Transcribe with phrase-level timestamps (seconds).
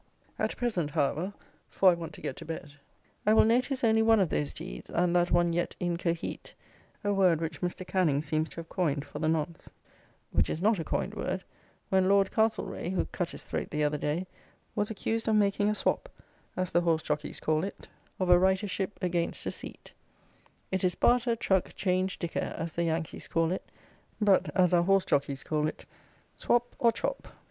[0.39, 1.31] At present, however
[1.69, 2.71] (for I want to get to bed)
[3.23, 6.53] I will notice only one of those deeds, and that one yet "incohete,"
[7.03, 7.85] a word which Mr.
[7.85, 9.69] Canning seems to have coined for the nonce
[10.31, 11.43] (which is not a coined word),
[11.89, 14.25] when Lord Castlereagh (who cut his throat the other day)
[14.73, 16.09] was accused of making a swap,
[16.57, 17.87] as the horse jockeys call it,
[18.19, 19.91] of a writer ship against a seat.
[20.71, 23.69] It is barter, truck, change, dicker, as the Yankees call it,
[24.19, 25.85] but as our horse jockeys call it
[26.35, 27.27] swap, or chop.